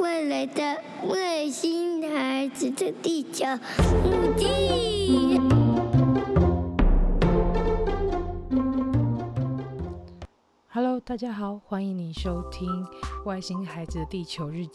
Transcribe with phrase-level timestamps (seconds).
[0.00, 0.62] 未来的
[1.08, 3.44] 外星孩子的地球
[4.02, 5.38] 母地。
[10.72, 12.66] Hello，大家好，欢迎你收听
[13.26, 14.72] 《外星孩子的地球日记》。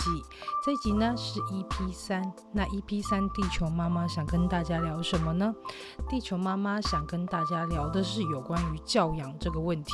[0.64, 5.52] 这一集呢是 EP 三，那 EP 三地球妈妈想跟大家聊什么呢？
[6.08, 9.92] 地球妈妈想跟大家聊的是有关于教养这个问题。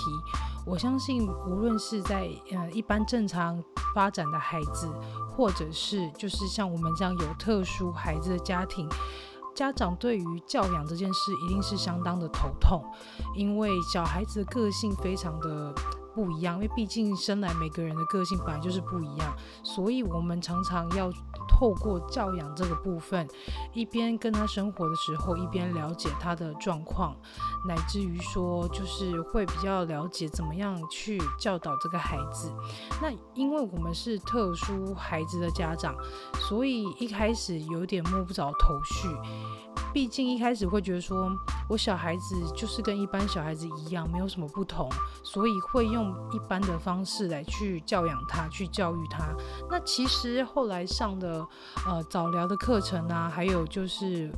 [0.67, 3.63] 我相信，无论是在呃一般正常
[3.95, 4.87] 发展的孩子，
[5.35, 8.87] 或者是就是像我们这样有特殊孩子的家庭。
[9.53, 12.81] 家长对于教养这件事一定是相当的头痛，
[13.35, 15.73] 因为小孩子的个性非常的
[16.15, 21.11] 不一样，因为毕竟生来每个人的个性本来就是不一样，所以我们常常要
[21.61, 23.27] 透过教养这个部分，
[23.71, 27.15] 一边跟他生活的时候，一边了解他的状况，
[27.67, 32.51] 乃至于说就是会比较了解怎么样去教导这个孩子。
[32.99, 35.95] 那因为我们是特殊孩子的家长，
[36.49, 39.07] 所以一开始有点摸不着头绪。
[39.93, 41.29] 毕竟一开始会觉得说，
[41.69, 44.89] 我小孩子就是跟一般小孩子一样，没有什么不同，
[45.21, 49.27] 所以会用一般的方式来去教养他，去教育他。
[49.69, 51.45] 那其实后来上的
[51.85, 54.31] 呃早疗的课程啊，还有就是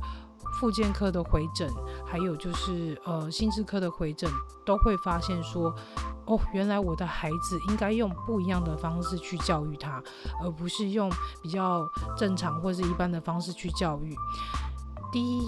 [0.58, 1.68] 复健科的回诊，
[2.04, 4.28] 还有就是呃心智科的回诊，
[4.66, 5.72] 都会发现说，
[6.26, 10.02] 哦，原来我的孩子应该用不一样的方式去教育他，
[10.42, 11.08] 而不是用
[11.40, 14.16] 比较正常或是一般的方式去教育。
[15.14, 15.46] 第一，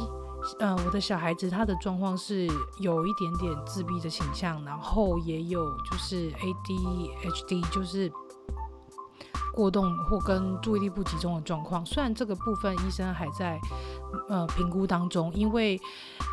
[0.61, 2.47] 呃，我的小孩子他的状况是
[2.79, 8.09] 有一点点自闭的倾向，然后也有就是 ADHD，就是
[9.53, 11.85] 过动或跟注意力不集中的状况。
[11.85, 13.59] 虽然这个部分医生还在
[14.29, 15.77] 呃评估当中，因为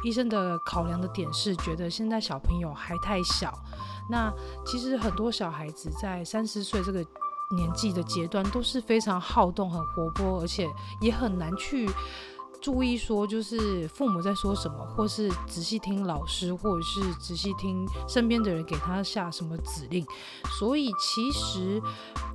[0.04, 3.52] 医生的考量的点是觉得现在小朋友还太小。
[4.12, 4.32] 那
[4.64, 7.04] 其实很多小孩子在三十岁这个
[7.56, 10.70] 年纪的阶段都是非常好动、很活泼，而且
[11.02, 11.90] 也很难去。
[12.64, 20.06] 注意说，就是父母在说什么，或是仔细听老师，或者是仔细听身边的人给他下什么指令。
[20.58, 21.82] 所以其实，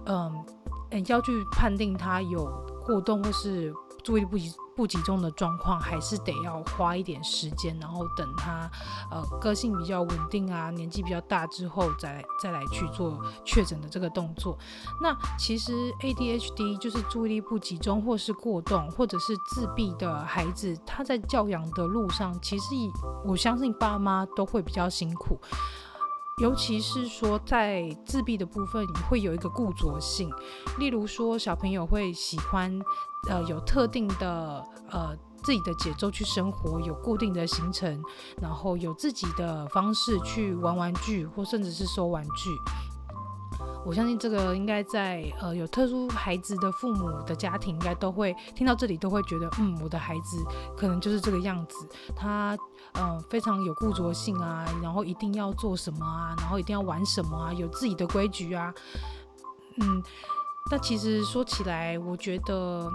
[0.05, 2.45] 嗯，要去判定他有
[2.85, 3.73] 过动或是
[4.05, 4.53] 注意力不集。
[4.79, 8.71] 不集中的状况，还是得要花一点时间，然后等他
[9.11, 14.57] 呃个性比较稳定啊，年纪比较大之后再来再来去做确诊的这个动作。
[15.03, 22.67] 那其实 ADHD 就是注意力不集中，或是过动，或者是自闭的孩子，他在教养的路上，其实
[23.25, 25.41] 我相信爸妈都会比较辛苦。
[26.39, 30.31] 尤其是说在自闭的部分，会有一个固着性，
[30.79, 32.79] 例如说小朋友会喜欢，
[33.29, 38.01] 呃，有特定的呃自己的节奏去生活，有固定的行程，
[38.41, 42.51] 然后有自己的方式去玩玩具，或甚至是收玩具。
[43.85, 50.45] 我相信这个应该在呃有特殊孩子的父母的家庭，应该都会听到这里都会觉得，嗯，我的孩子
[50.77, 52.57] 可能就是这个样子，他、
[52.93, 58.75] 呃、非常有固着性啊，然后一定要做什么啊，然后一定要玩什么啊，有自己的规矩啊，
[59.81, 60.03] 嗯，
[60.71, 62.91] 那其实说起来，我觉得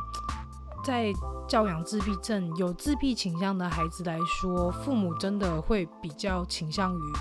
[0.83, 1.11] 在
[1.47, 7.13] 教养自闭症有自闭倾向的孩子来说，父母真的会比较倾向于。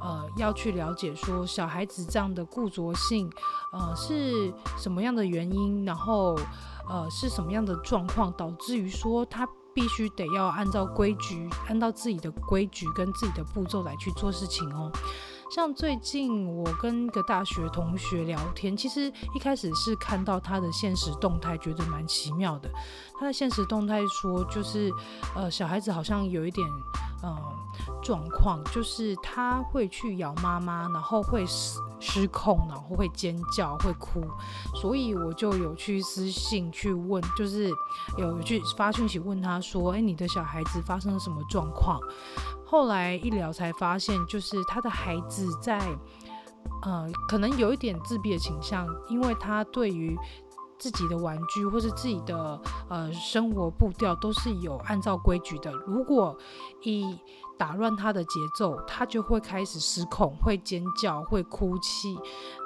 [0.00, 3.30] 呃，要去了解说小孩子这样的固着性，
[3.72, 6.34] 呃，是什么样的原因，然后
[6.88, 14.90] 呃是什么样的状况，导致于说他必须得要按照规矩，按照自己的规矩跟自己的步骤来去做事情哦。
[15.50, 22.70] 像最近我跟一个大学同学聊天，其实一开始是看到他的现实动态，觉得蛮奇妙的。
[23.18, 24.92] 他的现实动态说，就是
[25.34, 26.66] 呃小孩子好像有一点。
[27.22, 27.36] 嗯，
[28.02, 31.44] 状况就是他会去咬妈妈，然后会
[32.00, 34.22] 失控，然后会尖叫，会哭，
[34.74, 37.70] 所以我就有去私信去问，就是
[38.16, 42.00] 有去发讯息问他说：“诶，你的小孩子发生了什么状况？”
[42.66, 45.78] 后来一聊才发现，就是他的孩子在，
[46.82, 50.18] 呃，可能有一点自闭的倾向，因为他对于。
[50.82, 52.58] 自己的玩具或是自己的
[52.88, 55.70] 呃生活步调都是有按照规矩的。
[55.86, 56.34] 如果
[56.80, 57.20] 一
[57.60, 62.18] 打乱他的节奏，他就会开始失控，会尖叫，会哭泣，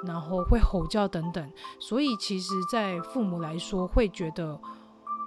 [0.05, 1.51] 然后会吼叫等等。
[1.81, 4.57] 所以其实，在父母来说，会觉得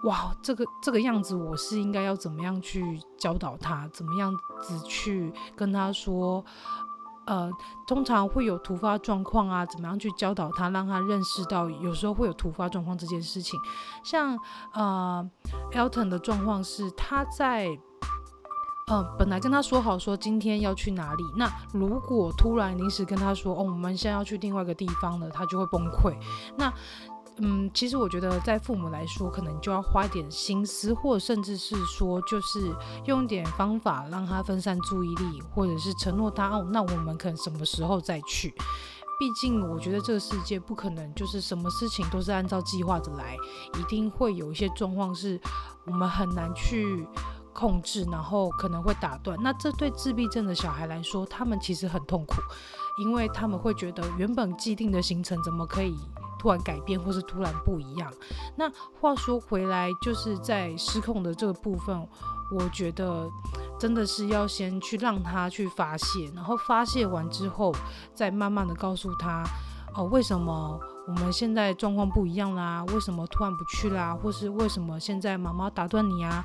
[0.04, 6.42] 哇，这个这个样子，我是应该要怎么样去教导他，怎么样子去跟他说。
[7.26, 7.52] 呃，
[7.86, 13.60] 通常会有突发状况啊，怎么样去教导他，让他认识到有时候会有突发状况这件事情。
[14.02, 14.34] 像
[14.72, 15.30] 呃
[15.72, 17.78] ，Elton 的状况是他在
[18.88, 26.16] 呃本来跟他说好说今天要去哪里，那如果突然临时跟他说哦，我们现在要去另外一个地方了，他就会崩溃。
[26.56, 26.72] 那
[27.40, 32.74] 嗯，其实我觉得在父母来说，可能就要花点心思，或甚至是说，就是
[33.04, 38.52] 用点方法让他分散注意力，或者是承诺他哦，那我们可能什么时候再去。
[39.20, 43.36] 毕竟，我觉得这个世界不可能就是什么事情都是按照计划的来，
[43.78, 45.40] 一定会有一些状况是
[45.86, 47.06] 我们很难去
[47.58, 49.36] 控制，然后可能会打断。
[49.42, 52.34] 那这对自闭症的小孩来说，他们其实很痛苦，
[53.02, 55.96] 因为他们会觉得原本既定的行程怎么可以
[56.38, 58.12] 突然改变，或是突然不一样。
[58.56, 58.70] 那
[59.00, 62.08] 话说回来，就是在失控的这个部分，
[62.52, 63.28] 我觉得。
[63.80, 67.72] 真的是要先去让他去发泄，然后发泄完之后，
[68.12, 69.44] 再慢慢的告诉他，
[69.94, 70.76] 哦，为什么
[71.06, 72.84] 我们现在状况不一样啦？
[72.92, 74.12] 为什么突然不去啦？
[74.20, 76.44] 或是为什么现在妈妈打断你啊？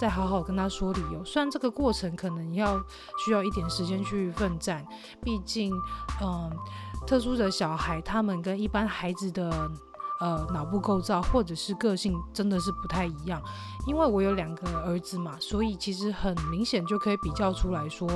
[0.00, 1.24] 再好好跟他说理由。
[1.24, 2.82] 虽然这个过程可能要
[3.24, 4.84] 需要一点时间去奋战，
[5.22, 5.72] 毕竟，
[6.22, 6.50] 嗯，
[7.06, 9.70] 特殊的小孩他们跟一般孩子的。
[10.22, 13.40] 呃，脑部构造或者是个性真的是不太一样，
[13.86, 18.06] 因为我有两个儿子嘛，所以其实很明显就可以比较出来说，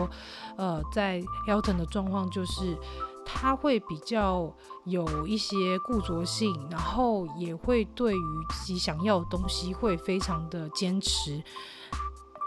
[0.58, 2.76] 呃，在 Elton 的状况就是
[3.24, 4.52] 他会比较
[4.84, 11.42] 有一些固着性，然后也会对于自己想要的东西会非常的坚持。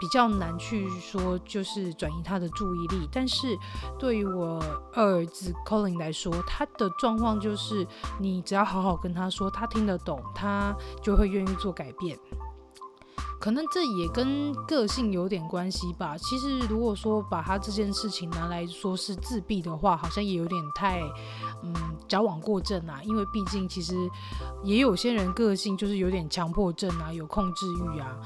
[0.00, 3.08] 比较难去说，就是转移他的注意力。
[3.10, 3.58] 但是
[3.98, 4.62] 对于我
[4.94, 7.84] 二儿子 Colin 来说，他的状况就是，
[8.20, 10.72] 你只要好好跟他说，他听得懂，他
[11.02, 12.16] 就会愿意做改变。
[13.40, 16.16] 可能这也跟个性有点关系吧。
[16.18, 21.00] 其实如果说把他这件事情拿来说是自闭的话，好像也有点太，
[21.62, 21.74] 嗯，
[22.08, 23.00] 矫枉过正啊。
[23.04, 23.94] 因为毕竟其实
[24.64, 28.16] 也有些人个性就是有点强迫症啊，有控制欲啊。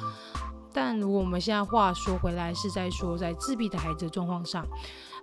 [0.72, 4.66] 但如果我们现在话说回来，是在说在自闭的孩子状况上，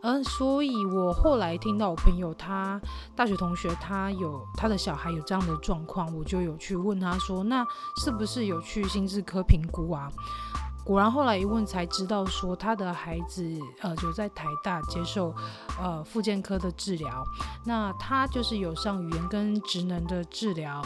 [0.01, 2.79] 嗯所以我后来听到我朋友他
[3.15, 7.65] 大学同学他有他的小孩有这样的状况，我就有去问他说，那
[8.03, 10.09] 是不是有去心智科评估啊？
[10.85, 13.45] 果然后来一问才知道说他的孩子
[13.81, 15.35] 呃就在台大接受
[15.79, 17.23] 呃复健科的治疗，
[17.65, 20.81] 那他就是有上语言跟职能的治疗。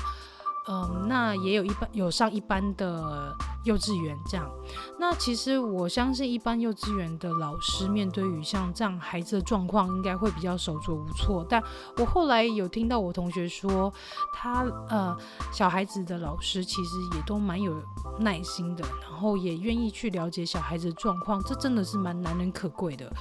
[0.66, 4.50] 嗯，那也有一般有上一般的幼稚园这样。
[4.98, 11.46] 那其实我相信，一般幼稚园的老师面对于像这样孩子的状况，应该会比较手足无措。
[11.50, 11.62] 但
[11.98, 13.92] 我后来有听到我同学说，
[14.34, 15.14] 他呃
[15.52, 17.76] 小孩子的老师其实也都蛮有
[18.20, 23.12] 耐心的，然后也愿意去了解小孩子的状况，这真的是蛮难能可贵的。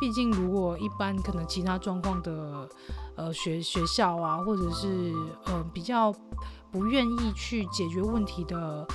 [0.00, 2.68] 毕竟如果一般可能其他状况的
[3.14, 5.14] 呃学学校啊，或者是
[5.44, 6.12] 呃比较。
[6.70, 8.86] 不愿意去解决问题的，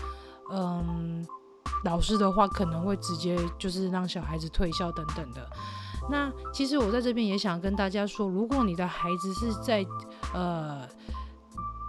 [0.52, 1.26] 嗯，
[1.84, 5.50] 老师的话可能会直接就是让小孩子退校等等的。
[6.10, 9.86] 那其实我在这边也想跟大家说，如果你的孩子是在
[10.34, 10.88] 呃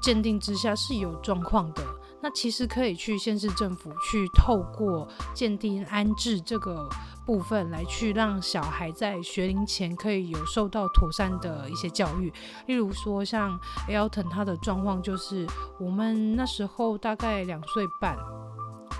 [0.00, 1.82] 鉴定之下是有状况的，
[2.24, 6.88] 那其实可以去县市政府去透过鉴定安置这个。
[7.26, 12.30] 部分来去让小孩在学龄前可以有受到妥善的一些教育，
[12.66, 15.46] 例如说像 Elton 他的状况就是，
[15.80, 18.14] 我们那时候大概两岁半，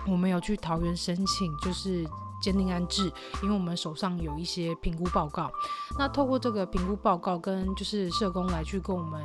[0.06, 2.06] 我们有去桃园申请，就是。
[2.44, 3.10] 鉴定安置，
[3.42, 5.50] 因为我们手上有一些评估报告，
[5.98, 9.18] 那透过这个评估报告跟就是社工来去跟我们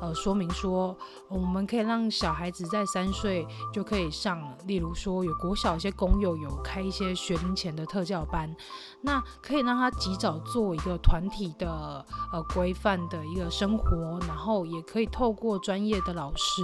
[0.00, 0.98] 呃说明说，
[1.28, 8.52] 我们可以让小孩子在三岁就可以上，例如说有国小一些工友有开一些学龄前的特教班，
[9.02, 16.62] 那可以让他及早做一个团体的呃规范的一个生活，然后也可以透过专业的老师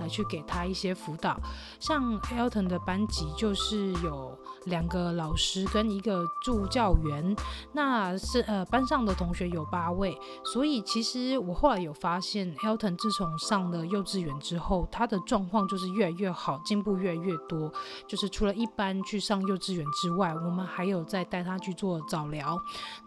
[0.00, 1.38] 来去给他一些辅导，
[1.78, 4.36] 像 Elton 的班级就是有。
[4.66, 7.36] 两个老师师跟一个助教员，
[7.74, 17.70] 那是呃班上的同学有八位，所以其实我后来有发现，Elton 自从上了幼稚园之后，他的状况就是越来越好，进步越来越多。
[18.08, 22.58] 就是除了一般去上幼稚园之外，我们还有在带他去做早疗。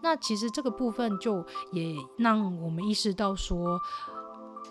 [0.02, 3.80] 那其实这个部分就也让我们意识到说，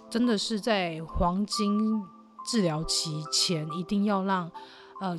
[0.10, 2.02] 真的是在黄金
[2.46, 4.50] 治疗期前，一定要让
[5.02, 5.18] 呃。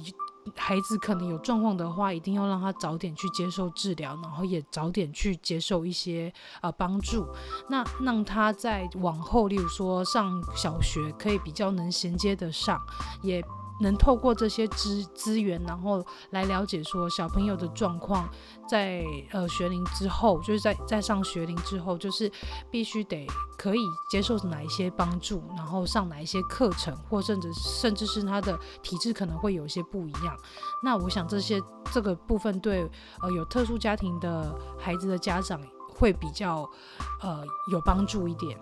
[0.54, 7.26] 孩子可能有状况的话，一定要让他早点去接受治疗，然后也早点去接受一些呃帮助。
[7.68, 12.80] 那让他在往后，例如说上小学，可以比较能衔接得上，
[13.22, 13.44] 也。
[13.80, 18.28] 能透过这些资资源，然后来了解说小朋友的状况，
[18.68, 22.30] 在呃学龄之后，就是在在上学龄之后，就是
[22.70, 23.26] 必须得
[23.58, 23.80] 可以
[24.10, 30.36] 接受哪一些帮助，然后上哪一些课程，或甚至甚至是他的体质可能会有一些不一样。
[30.82, 31.60] 那我想这些
[31.92, 32.88] 这个部分对
[33.20, 36.68] 呃有特殊家庭的孩子的家长会比较
[37.22, 38.58] 呃有帮助一点。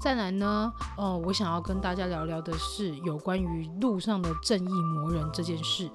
[0.00, 5.88] 再来呢，呃，我想要跟大家聊聊的是有关于路上的正义魔人这件事。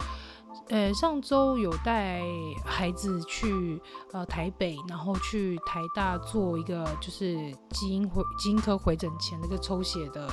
[0.69, 2.21] 呃，上周有带
[2.63, 7.35] 孩子去呃台北，然后去台大做一个就是
[7.71, 10.27] 基因回基因科回诊前那个抽血的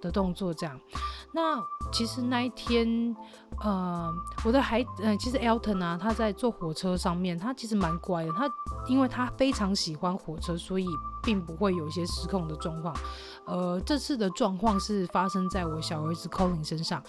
[0.00, 0.78] 的动作，这样。
[1.32, 3.16] 那其实那一天，
[3.62, 4.12] 呃，
[4.44, 8.32] 我的孩，呃，其实 Elton 啊，他在坐火车上面，他其实蛮乖的。
[8.32, 8.50] 他
[8.86, 10.86] 因为他非常喜欢火车，所以
[11.22, 12.94] 并不会有一些失控的状况。
[13.46, 17.02] 呃，这次的状况是发生在我小儿子 Colin 身上。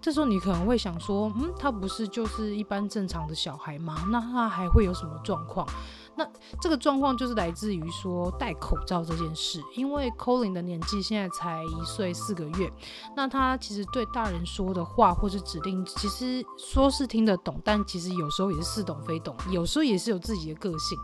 [0.00, 3.96] 这时候你可能会想说，嗯，他不是就是一般正常的小孩吗？
[4.10, 5.66] 那他还会有什么状况？
[6.14, 6.28] 那
[6.60, 9.60] 这个状况就是来自于说戴口罩这件事。
[9.76, 12.72] 因为 Colin 的年纪现在才一岁四个月，
[13.16, 20.98] 那他其实对大人说的话或是指令，其实说是听得懂，但其实有时候也是似懂非懂，有时候也是有自己的个性。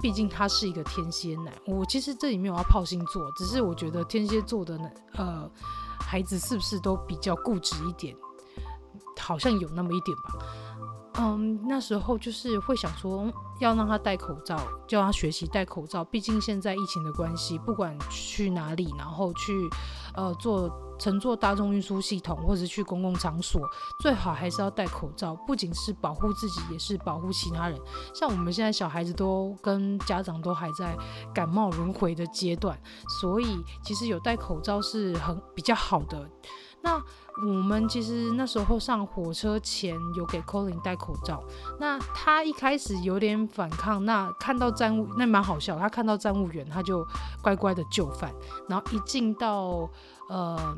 [0.00, 1.52] 毕竟他是一个天蝎男。
[1.66, 4.78] 我其实这里没有要泡星座，只是我觉得天蝎座的，
[5.14, 5.50] 呃。
[6.04, 8.14] 孩子是不是都比较固执一点？
[9.18, 10.46] 好像有那么一点吧。
[11.14, 16.04] 嗯，那时候就是会想说，要让他戴口罩，叫他学习戴口罩。
[16.04, 19.70] 毕竟现在疫情的关系，不管去哪里，然后去
[20.14, 20.68] 呃做
[21.02, 23.60] 乘坐大众运输系统，或者去公共场所，
[24.00, 25.34] 最好还是要戴口罩。
[25.44, 27.76] 不仅是保护自己，也是保护其他人。
[28.14, 30.96] 像我们现在小孩子都跟家长都还在
[31.34, 32.80] 感冒轮回的阶段，
[33.18, 36.30] 所以其实有戴口罩是很比较好的。
[36.82, 37.00] 那
[37.46, 41.42] 我们其实那时候上火车前有给 Colin 戴口罩，
[41.78, 47.06] 那他一开始有点反抗，那看到站务那蛮好笑，他看到站务员他就
[47.40, 48.32] 乖乖的就范，
[48.68, 49.88] 然后一进到
[50.28, 50.76] 呃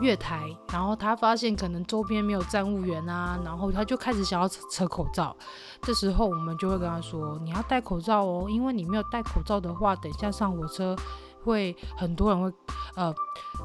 [0.00, 5.34] 月台，然后他发现可能周边没有站务员啊，然后他就开始想要扯扯口罩，
[5.82, 10.96] 这时候我们就会跟他说，你要戴口罩哦，因为你没有戴口罩的话，等一下上火车。
[11.44, 12.52] 会很多人会，
[12.96, 13.14] 呃，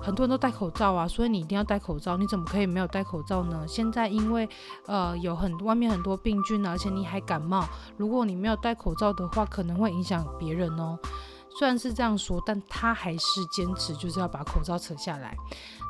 [0.01, 2.17] 很多人都戴口罩啊，所以你一定要戴口罩。
[2.17, 3.65] 你怎么可以没有戴口罩呢？
[3.67, 4.47] 现在因为
[4.85, 7.65] 呃有很外面很多病菌，而且你还感冒，
[7.97, 10.97] 如果你没有戴口罩的话，可能会影响别人哦。
[11.57, 15.35] 虽然是这样说，但他还是坚持就是要把口罩扯下来。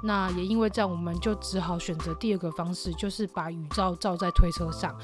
[0.01, 4.95] 那也因为这样，我们就只好选择第二个方式，就是把雨罩罩在推车上，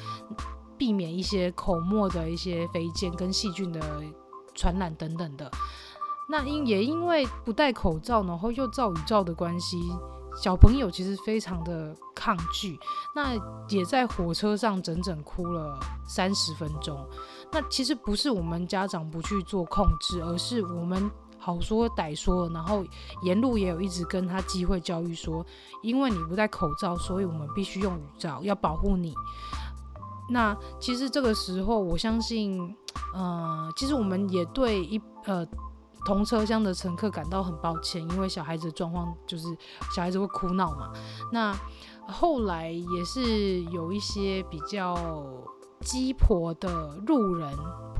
[0.77, 3.81] 避免一些口沫的一些飞溅跟细菌的
[4.55, 5.51] 传染等等的。
[6.29, 9.77] 那因也因为不戴口罩，然后又罩雨罩的关系，
[10.41, 12.79] 小朋友其实非常的抗拒。
[13.13, 13.33] 那
[13.67, 15.77] 也在火车上整整哭了
[16.07, 16.97] 三十分钟。
[17.51, 22.85] 那其实不是我们家长不去做控制，而是我们好说歹说，然后
[23.21, 25.45] 沿路也有一直跟他机会教育说，
[25.81, 29.13] 因为你不戴口罩，所以我们必须用雨罩，要保护你。
[30.29, 32.73] 那其实这个时候，我相信，
[33.13, 35.45] 呃，其实我们也对一呃。
[36.05, 39.47] 同车厢的乘客感到很抱歉，因为小孩子的状况就是
[39.95, 40.91] 小孩子会哭闹嘛。
[41.31, 41.55] 那
[42.07, 44.95] 后来也是有一些比较
[45.81, 47.49] 鸡婆的路人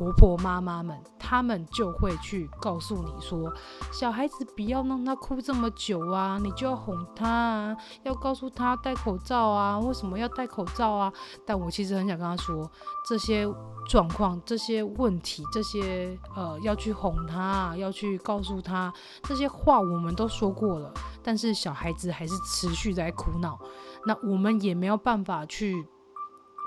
[0.04, 3.52] 婆婆妈妈们，他们就会去告诉你说，
[3.92, 11.14] 小孩子不要让他哭这么久啊，你就要哄他啊，要告诉他戴口罩啊，为什么要戴口罩啊？
[11.46, 12.70] 但我其实很想跟他说，
[13.08, 13.48] 这些
[13.88, 18.94] 状况、这些问题、这些呃要去哄他、要去告诉他
[19.24, 20.94] 这些话，我们都说过了，
[21.24, 23.58] 但是小孩子还是持续在哭闹，
[24.06, 25.88] 那我们也没有办法去。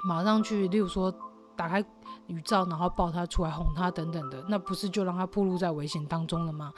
[0.07, 1.13] 马上去，例如说
[1.57, 1.83] 打开
[2.27, 6.73] 雨罩，然后抱他出来哄他等等的，那不是就让他暴露在危险当中了吗？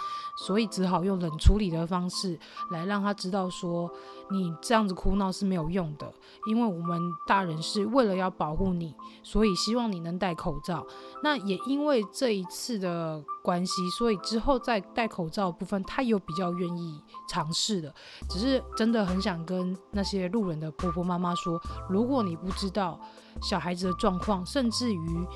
[0.46, 2.38] 所以只好用冷处理的方式
[2.70, 3.90] 来让他知道说，
[4.30, 6.12] 你这样子哭闹是没有用的，
[6.46, 10.86] 因为我们大人是为了要保护你，所以希望你能戴口罩。
[11.22, 17.92] 那也因为这一次的关系，所以之后在戴口罩部分，他有比较愿意尝试的。
[18.30, 23.00] 只是真的很想跟那些路人的婆婆妈妈说，如果你不知道
[23.42, 25.26] 小孩子的状况，甚至于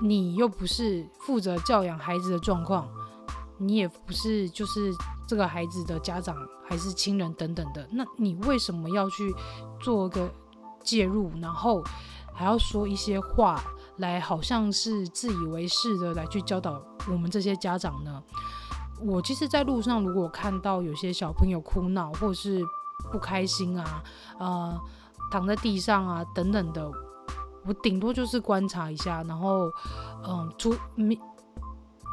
[0.00, 2.88] 你又不是负责教养孩子的状况，
[3.60, 4.90] 你也不是就是
[5.28, 6.34] 这个孩子的家长
[6.66, 9.34] 还是亲人等等的，那你为什么要去
[9.78, 10.28] 做个
[10.82, 11.82] 介入，然后
[12.32, 13.62] 还要说一些话？
[13.98, 18.22] 来，好像是自以为是的来去教导我们这些家长呢。
[19.02, 22.62] 我其实，在路上如果看到有些小朋友哭闹或是
[23.12, 24.02] 不开心啊，
[24.38, 24.80] 呃，
[25.30, 26.90] 躺在地上啊等等的，
[27.66, 29.70] 我顶多就是观察一下，然后，
[30.26, 31.18] 嗯，出没，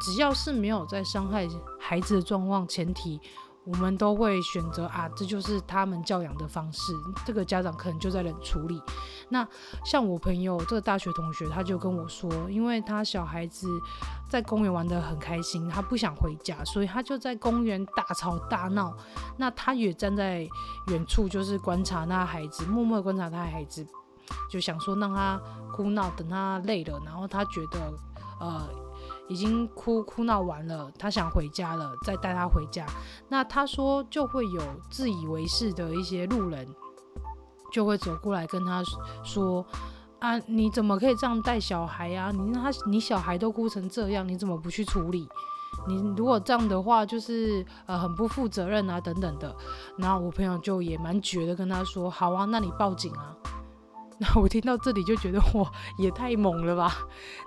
[0.00, 3.20] 只要是没有在伤害孩子的状况前提，
[3.64, 6.92] 我们都会选择啊，这就是他们教养的方式。
[7.26, 8.80] 这个家长可能就在冷处理。
[9.28, 9.46] 那
[9.84, 13.68] 像我朋友这个大学同学，他就跟我说，因为他小孩子
[14.30, 18.96] 在公园玩得很开心，他不想回家，所以他就在公园大吵大闹。
[19.36, 20.48] 那他也站在
[20.86, 23.86] 远处，就是观察那孩子，默默观察他孩子，
[24.50, 25.38] 就想说让他
[25.76, 27.92] 哭闹，等他累了，然后他觉得
[28.40, 28.87] 呃。
[29.28, 32.86] 已经哭哭闹完了，他想回家了，再带他回家。
[33.28, 36.66] 那他说就会有自以为是的一些路人，
[37.72, 38.82] 就会走过来跟他
[39.22, 39.64] 说
[40.18, 42.30] ：“啊，你怎么可以这样带小孩啊？
[42.32, 45.28] 你他你小孩都哭成这样，你怎么不去处理？
[45.86, 49.54] 你如果这样的话，就是呃很不负责任啊，等等的。”
[49.98, 53.36] 然后我朋友就也蛮绝的跟他说：“好啊，那你报警啊。”
[54.20, 56.92] 那我听到这里就觉得哇，也太猛了吧！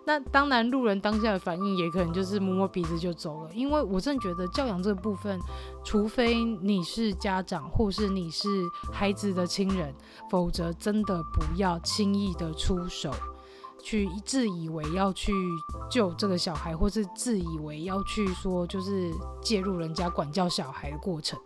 [0.06, 5.38] 那当然，路人当下的反应也可能就是摸摸鼻子就走了，因为我真的觉得教养这个部分，
[5.84, 8.48] 除非你是家长或是你是
[8.92, 9.94] 孩子的亲人，
[10.30, 13.14] 否则真的不要轻易的出手，
[13.84, 15.34] 去自以为要去
[15.90, 19.12] 救这个小孩，或是自以为要去说就是
[19.42, 21.38] 介入人家管教小孩的过程，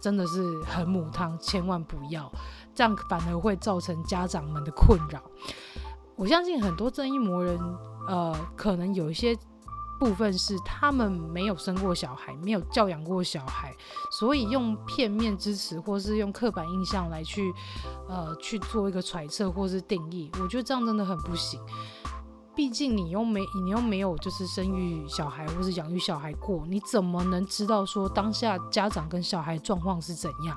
[0.00, 2.30] 真的是很母汤，千万不要。
[2.78, 5.20] 这样反而会造成家长们的困扰。
[6.14, 7.58] 我相信很多正义魔人，
[8.06, 9.36] 呃，可能有一些
[9.98, 13.74] 部分是他们没有生过小孩，没有教养过小孩，
[14.12, 17.52] 所以用片面支持或是用刻板印象来去，
[18.08, 20.30] 呃，去做一个揣测或是定义。
[20.40, 21.60] 我觉得这样真的很不行。
[22.54, 30.56] 毕竟你又没你又没有就是生育小孩或是养育小孩过，你怎么能知道说当下家长跟小孩状况是怎样？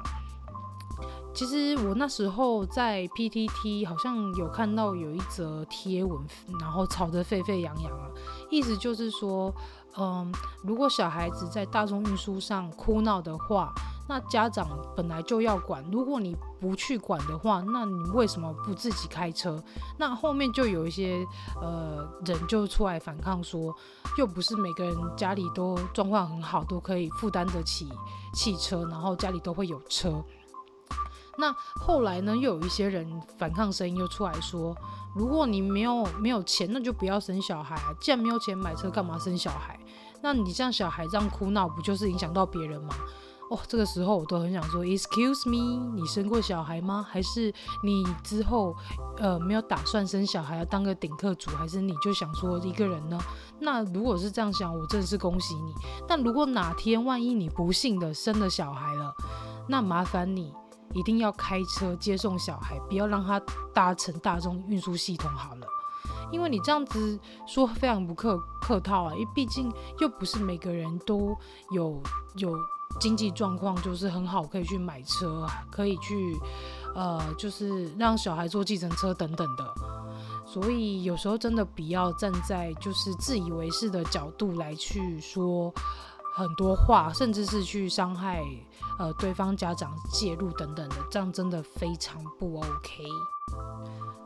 [1.34, 6.20] 其实我那时候在 PTT 好像有看到有一则贴文，
[6.60, 8.08] 然后吵得沸沸扬扬啊，
[8.50, 9.52] 意思就是说，
[9.98, 13.74] 嗯，如果小孩子在大众运输上哭闹的话，
[14.10, 19.58] 那家长本来就要管，如果你不去管的话，那你为什么不自己开车？
[19.98, 21.26] 那后面就有一些
[21.62, 23.74] 呃人就出来反抗说，
[24.18, 27.88] 又不是每个人家里都状况很好，都可以负担得起
[28.34, 30.22] 汽车，然后家里都会有车。
[31.38, 33.08] 那后来呢，又有一些人
[33.38, 34.76] 反抗声音又出来说，
[35.16, 37.76] 如果你没有没有钱，那就不要生小孩！
[38.00, 39.80] 既然没有钱买车，干嘛生小孩？
[40.22, 42.94] 那你这样小孩这样哭闹，不就是影响到别人吗？
[43.50, 47.06] 哦，这个时候我都很想说，Excuse me，你生过小孩吗？
[47.10, 48.74] 还是你之后
[49.18, 51.52] 呃没有打算生小孩，要当个顶客主？
[51.52, 53.20] 还是你就想说一个人呢？
[53.60, 55.74] 那如果是这样想，我真的是恭喜你。
[56.08, 59.14] 但如果哪天万一你不幸的生了小孩了，
[59.68, 60.54] 那麻烦你。
[60.94, 63.42] 一定要开车接送小孩，不要让他
[63.74, 65.68] 搭乘大众运输系统好了，
[66.32, 71.36] 因为你这样子说非常不客客套啊，因为毕竟又不是每个人都
[71.72, 72.02] 有
[72.36, 72.58] 有
[73.00, 76.38] 经济状况，就是很好可以去买车，可以去
[76.94, 79.74] 呃，就是让小孩坐计程车等等的，
[80.46, 85.74] 所以有时候真的不要站在就是自以为是的角度来去说。
[86.34, 88.44] 很多话，甚至是去伤害
[88.98, 93.04] 呃对方家长介入等等的，这样真的非常不 OK。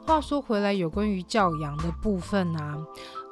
[0.06, 2.78] 话说回来，有关于教养的部分啊，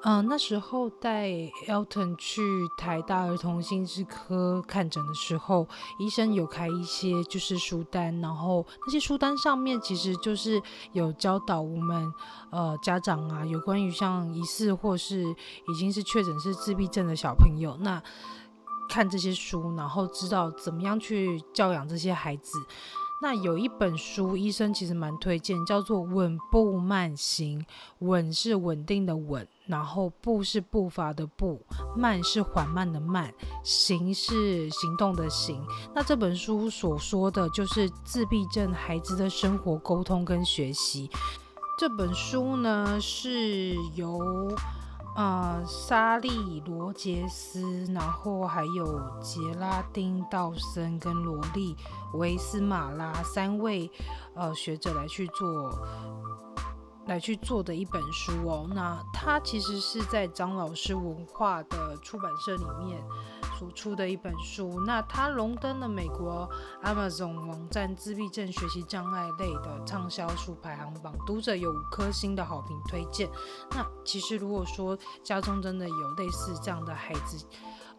[0.01, 1.29] 嗯、那时候带
[1.67, 2.41] Elton 去
[2.75, 5.67] 台大儿童心智科看诊的时候，
[5.99, 10.59] 医生有开一些就是书单，然后那些书单上面其实就是
[10.93, 12.11] 有教导我们
[12.49, 18.01] 呃家长啊，有关于像疑似或是已经是确诊是自闭症的小朋友那。
[18.93, 22.59] 看这些书，然后知道怎么样去教养这些孩子。
[23.23, 27.59] 那有一本书，医生其实蛮推荐，叫做《稳步慢行》。
[27.99, 31.59] 稳是稳定的稳，然后步是步伐的步，
[31.97, 35.65] 慢是缓慢的慢，行是行动的行。
[35.95, 41.09] 那这本书所说的就是自闭症孩子的生活沟通跟学习。
[41.79, 44.55] 这本书呢是由。
[45.15, 46.29] 呃，莎莉·
[46.65, 51.75] 罗杰斯，然后还有杰拉丁·道森跟罗莉·
[52.17, 53.89] 维斯马拉三位
[54.33, 55.69] 呃学者来去做
[57.05, 58.67] 来去做的一本书哦。
[58.73, 63.03] 那它其实是在张老师文化的出版社里面。
[63.59, 66.49] 所出的一本书，那它荣登了美国
[66.83, 73.29] Amazon 网站自闭症学习障碍类的畅销书排行榜，读者有五颗星的好评推荐。
[73.71, 77.45] 那其实如果说家中真的有类似这样的孩子，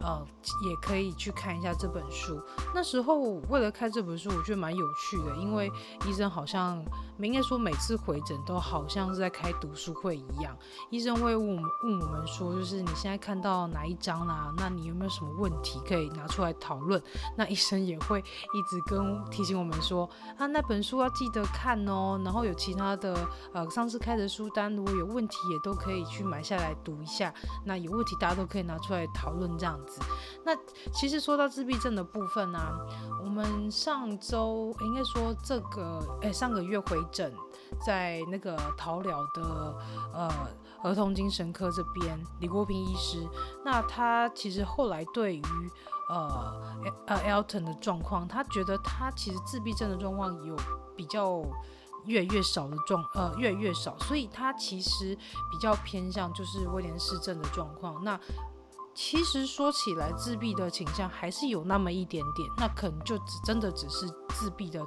[0.00, 0.26] 呃，
[0.68, 2.40] 也可以去看一下这本书。
[2.74, 5.70] 那时候为了看这本书，我觉得蛮有趣的，因为
[6.06, 6.84] 医生好像，
[7.18, 10.56] 应该说每次回诊都好像是在开读书会一样。
[10.90, 14.52] 医生会问我们问我们说，就是你现在看到哪一章啦？
[14.56, 17.02] 那你有没有什么问题可以拿出来讨论？
[17.36, 22.20] 那医生也会一直跟提醒我们说，啊，那本书要记得看哦。
[22.24, 23.16] 然后有其他的
[23.52, 27.32] 呃，上次开的书单，如果有问题也都可以去买下来读一下。
[27.64, 29.78] 那有问题大家都可以拿出来讨论这样
[30.44, 30.54] 那
[30.92, 32.58] 其实说到自闭症的部分呢、
[33.22, 37.32] 我们上周应该说这个，哎，上个月回诊，
[37.84, 39.74] 在那个桃疗的
[40.12, 40.30] 呃
[40.82, 43.26] 儿童精神科这边，李国平医师，
[43.64, 45.42] 那他其实后来对于
[46.10, 50.54] 呃呃 Elton 的状况，他觉得他其实自闭症的状况有
[50.94, 51.42] 比较
[52.04, 55.16] 越来越少的状，呃越来越少，所以他其实
[55.50, 58.04] 比较偏向就是威廉氏症的状况。
[58.04, 58.20] 那
[58.94, 64.86] 其实说起来，自闭的倾向还是有那么一点点，那可能就只真的只是自闭的，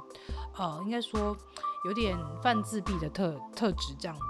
[0.56, 1.36] 呃，应该说
[1.84, 4.22] 有点泛自闭的特特质这样子。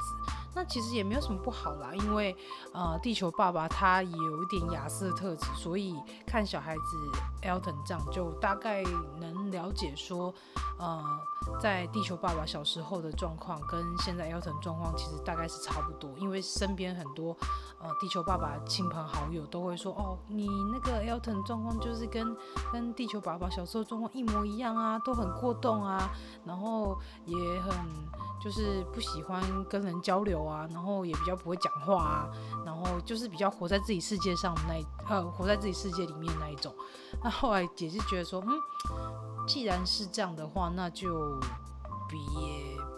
[0.55, 2.35] 那其实也没有什么不好啦，因为
[2.73, 5.95] 呃，地球爸爸他也有一点亚瑟特质，所以
[6.27, 6.83] 看小孩子
[7.43, 8.83] Elton 这样就大概
[9.21, 10.33] 能了解说，
[10.79, 11.03] 呃，
[11.61, 17.37] 在地球爸爸小时候的状况跟现在 Elton 状况其实大概是差不多，因为身边很多
[17.81, 22.37] 呃地球爸爸亲朋好友都会说，哦，你那个 Elton 状况就是跟
[22.73, 26.11] 跟地球爸爸小时候状况一模一样啊，都很过动啊，
[26.45, 27.73] 然后也很。
[28.41, 32.31] 就是不喜欢跟人交流啊，然后也比较不会讲话啊，
[32.65, 36.73] 然后就是比较活在自己世界上的那一呃，活在自己世界里面那一种。
[37.31, 38.61] 后来姐姐觉得说，嗯，
[39.47, 41.39] 既然是这样的话，那就
[42.09, 42.19] 别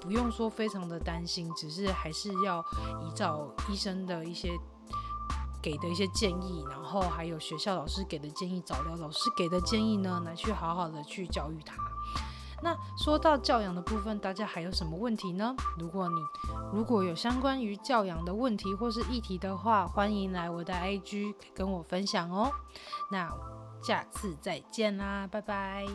[0.01, 2.64] 不用说非常的担心，只是还是要
[3.03, 4.51] 依照医生的一些
[5.62, 11.75] 给的一些建议，然后还有学校老师给的建议，早疗老师给的建议呢，来去好好的去教育他。
[12.62, 15.55] 那说到教养的部分，大家还有什么问题呢？
[15.79, 16.21] 如果你
[16.75, 22.53] 如果有相关于教养的问题或是议题的话，欢迎来我的 IG 跟我分享哦。
[23.11, 23.31] 那
[23.83, 25.87] 下次再见啦，拜拜。